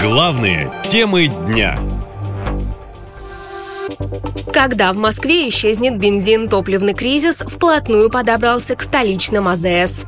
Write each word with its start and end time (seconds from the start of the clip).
Главные 0.00 0.70
темы 0.88 1.26
дня. 1.26 1.76
Когда 4.52 4.92
в 4.92 4.96
Москве 4.96 5.48
исчезнет 5.48 5.98
бензин, 5.98 6.48
топливный 6.48 6.94
кризис 6.94 7.38
вплотную 7.38 8.08
подобрался 8.08 8.76
к 8.76 8.82
столичным 8.82 9.48
АЗС. 9.48 10.04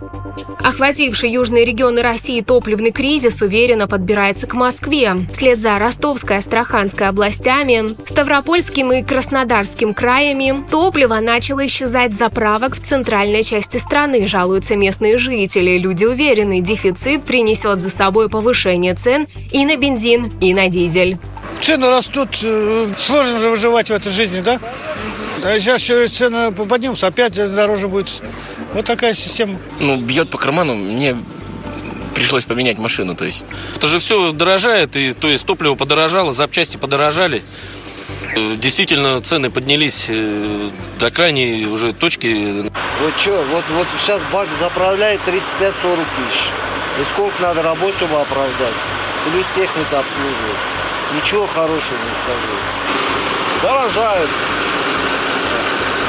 Охвативший 0.62 1.30
южные 1.30 1.64
регионы 1.64 2.03
России 2.03 2.40
топливный 2.43 2.93
кризис 2.93 3.40
уверенно 3.43 3.88
подбирается 3.88 4.46
к 4.46 4.54
Москве. 4.54 5.12
Вслед 5.32 5.59
за 5.59 5.79
Ростовской, 5.79 6.36
Астраханской 6.39 7.09
областями, 7.09 7.96
Ставропольским 8.07 8.93
и 8.93 9.03
Краснодарским 9.03 9.95
краями 9.95 10.64
топливо 10.71 11.16
начало 11.16 11.66
исчезать 11.66 12.12
заправок 12.12 12.77
в 12.77 12.86
центральной 12.86 13.43
части 13.43 13.79
страны, 13.79 14.27
жалуются 14.27 14.77
местные 14.77 15.18
жители. 15.18 15.79
Люди 15.79 16.04
уверены, 16.04 16.61
дефицит 16.61 17.25
принесет 17.25 17.79
за 17.79 17.90
собой 17.90 18.29
повышение 18.29 18.94
цен 18.94 19.26
и 19.50 19.64
на 19.64 19.76
бензин, 19.76 20.31
и 20.40 20.54
на 20.54 20.68
дизель. 20.68 21.18
Цены 21.62 21.89
растут, 21.89 22.39
э, 22.43 22.89
сложно 22.96 23.39
же 23.39 23.50
выживать 23.50 23.89
в 23.89 23.93
этой 23.93 24.11
жизни, 24.11 24.40
да? 24.40 24.58
А 25.43 25.58
сейчас 25.58 25.80
еще 25.82 26.07
цены 26.08 26.53
поднимутся, 26.53 27.07
опять 27.07 27.35
дороже 27.35 27.89
будет. 27.89 28.22
Вот 28.75 28.85
такая 28.85 29.14
система. 29.14 29.58
Ну, 29.80 29.96
бьет 29.96 30.29
по 30.29 30.39
карману. 30.39 30.75
Мне 30.75 31.16
пришлось 32.14 32.44
поменять 32.44 32.78
машину, 32.78 33.14
то 33.14 33.25
есть. 33.25 33.44
Это 33.77 33.86
же 33.86 33.98
все 33.98 34.33
дорожает, 34.33 34.97
и 34.97 35.14
то 35.14 35.28
есть 35.28 35.47
топливо 35.47 35.75
подорожало, 35.75 36.33
запчасти 36.33 36.77
подорожали. 36.77 37.42
Э, 38.36 38.56
Действительно, 38.56 39.20
цены 39.22 39.50
поднялись 39.50 40.05
э, 40.08 40.70
до 40.98 41.11
крайней 41.11 41.66
уже 41.66 41.94
точки. 41.94 42.70
Вот 43.00 43.12
что, 43.19 43.42
вот, 43.50 43.64
вот 43.70 43.86
сейчас 43.98 44.20
бак 44.30 44.48
заправляет 44.58 45.20
35-40 45.27 45.33
тысяч. 45.62 46.41
И 47.00 47.05
сколько 47.14 47.42
надо 47.42 47.62
рабочих, 47.62 47.97
чтобы 47.97 48.20
оправдать? 48.20 48.75
Плюс 49.25 49.47
техника 49.55 50.00
обслуживать. 50.00 50.61
Ничего 51.16 51.47
хорошего 51.47 51.96
не 51.96 52.16
скажу. 52.16 52.56
Дорожают. 53.62 54.30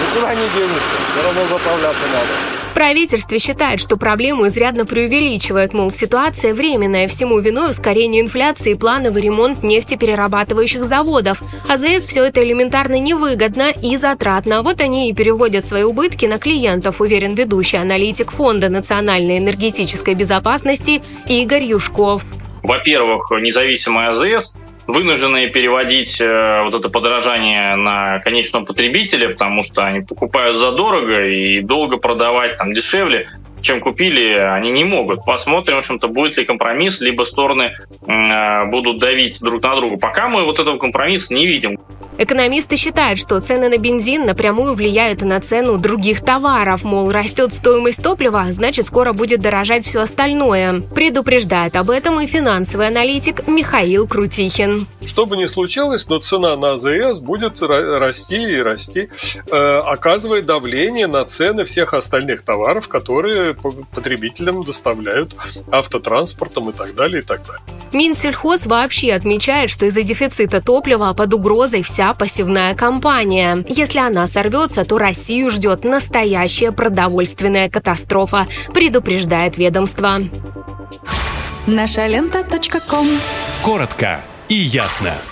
Никуда 0.02 0.34
не 0.34 0.42
денешься. 0.56 0.96
Все 1.12 1.24
равно 1.24 1.46
заправляться 1.46 2.08
надо. 2.08 2.62
В 2.72 2.74
правительстве 2.74 3.38
считают, 3.38 3.82
что 3.82 3.98
проблему 3.98 4.48
изрядно 4.48 4.86
преувеличивают, 4.86 5.74
мол, 5.74 5.92
ситуация 5.92 6.54
временная, 6.54 7.10
всему 7.10 7.38
виной 7.40 7.72
ускорение 7.72 8.22
инфляции 8.22 8.72
и 8.72 8.76
плановый 8.76 9.22
ремонт 9.22 9.62
нефтеперерабатывающих 9.62 10.84
заводов. 10.84 11.44
АЗС 11.68 12.08
все 12.08 12.24
это 12.24 12.42
элементарно 12.42 12.98
невыгодно 12.98 13.72
и 13.84 13.98
затратно. 13.98 14.62
Вот 14.64 14.80
они 14.80 15.10
и 15.10 15.14
переводят 15.14 15.66
свои 15.66 15.84
убытки 15.84 16.26
на 16.26 16.40
клиентов, 16.40 17.02
уверен 17.02 17.36
ведущий 17.36 17.78
аналитик 17.78 18.32
Фонда 18.32 18.70
национальной 18.70 19.38
энергетической 19.38 20.14
безопасности 20.14 21.04
Игорь 21.28 21.66
Юшков. 21.66 22.24
Во-первых, 22.64 23.32
независимая 23.32 24.10
АЗС 24.10 24.56
вынуждены 24.92 25.47
переводить 25.50 26.20
э, 26.22 26.64
вот 26.64 26.75
это 26.75 26.89
подорожание 26.89 27.75
на 27.75 28.20
конечного 28.20 28.66
потребителя, 28.66 29.30
потому 29.30 29.64
что 29.64 29.84
они 29.84 30.02
покупают 30.02 30.58
задорого 30.58 31.28
и 31.28 31.61
долго 31.61 31.97
продавать 31.97 32.58
там 32.58 32.73
дешевле, 32.73 33.28
чем 33.62 33.80
купили, 33.80 34.34
они 34.34 34.72
не 34.72 34.84
могут. 34.84 35.23
Посмотрим, 35.25 35.75
в 35.75 35.78
общем-то, 35.80 36.08
будет 36.08 36.38
ли 36.38 36.45
компромисс, 36.45 37.02
либо 37.02 37.23
стороны 37.23 37.73
э, 38.06 38.66
будут 38.66 39.00
давить 39.00 39.39
друг 39.39 39.64
на 39.64 39.75
друга. 39.75 39.97
Пока 39.97 40.28
мы 40.28 40.44
вот 40.44 40.59
этого 40.59 40.78
компромисса 40.78 41.34
не 41.34 41.45
видим. 41.45 41.80
Экономисты 42.17 42.76
считают, 42.76 43.17
что 43.17 43.40
цены 43.42 43.70
на 43.70 43.78
бензин 43.78 44.26
напрямую 44.26 44.76
влияют 44.76 45.22
на 45.22 45.40
цену 45.40 45.78
других 45.78 46.22
товаров. 46.23 46.84
Мол, 46.84 47.12
растет 47.12 47.53
стоимость 47.53 48.03
топлива, 48.03 48.45
значит 48.50 48.86
скоро 48.86 49.14
будет 49.14 49.40
дорожать 49.40 49.86
все 49.86 50.02
остальное. 50.02 50.81
Предупреждает 50.94 51.76
об 51.76 51.90
этом 51.90 52.20
и 52.20 52.28
финансовый 52.28 52.88
аналитик 52.88 53.48
Михаил 53.48 54.08
Крутихин. 54.08 54.88
Что 55.06 55.26
бы 55.26 55.36
ни 55.38 55.46
случилось, 55.48 56.08
но 56.08 56.20
цена 56.20 56.56
на 56.56 56.74
АЗС 56.74 57.20
будет 57.20 57.62
ра- 57.62 57.98
расти 57.98 58.42
и 58.42 58.62
расти, 58.62 59.10
э, 59.52 59.56
оказывая 59.80 60.42
давление 60.42 61.08
на 61.08 61.25
цены 61.25 61.66
всех 61.66 61.94
остальных 61.94 62.44
товаров, 62.44 62.88
которые 62.88 63.53
по- 63.56 63.72
потребителям 63.72 64.64
доставляют 64.64 65.36
автотранспортом 65.72 66.70
и 66.70 66.74
так 66.74 66.96
далее, 66.96 67.22
и 67.22 67.25
так 67.25 67.42
далее. 67.46 67.62
Минсельхоз 67.94 68.66
вообще 68.68 69.14
отмечает, 69.14 69.70
что 69.70 69.86
из-за 69.88 70.03
дефицита 70.03 70.62
топлива 70.62 71.14
под 71.14 71.34
угрозой 71.34 71.81
вся 71.84 72.14
посевная 72.14 72.75
компания. 72.75 73.64
Если 73.68 74.00
она 74.00 74.28
сорвется, 74.28 74.86
то 74.86 74.98
Россию 74.98 75.52
ждет 75.52 75.84
настоящая 75.84 76.72
продовольственная 76.72 77.70
катастрофа, 77.70 78.48
предупреждает 78.74 79.58
ведомство. 79.58 80.20
Наша 81.68 82.08
лента. 82.08 82.46
Коротко 83.64 84.22
и 84.51 84.53
ясно. 84.53 85.31